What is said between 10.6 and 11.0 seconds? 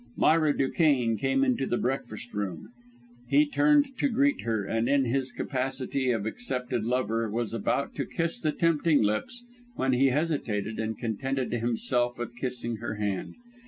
and